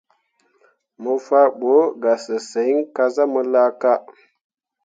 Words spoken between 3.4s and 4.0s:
laaka.